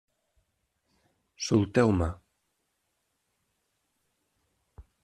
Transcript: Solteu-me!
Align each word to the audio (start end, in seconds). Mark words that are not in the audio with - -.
Solteu-me! 1.47 2.09